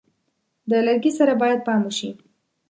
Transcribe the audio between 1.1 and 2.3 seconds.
سره باید پام وشي.